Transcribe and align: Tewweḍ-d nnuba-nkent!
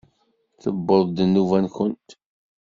Tewweḍ-d 0.61 1.17
nnuba-nkent! 1.23 2.09